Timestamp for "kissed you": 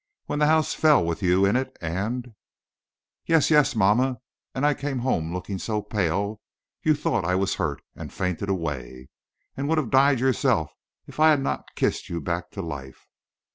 11.75-12.19